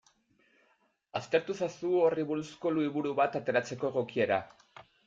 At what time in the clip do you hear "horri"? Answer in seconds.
2.07-2.27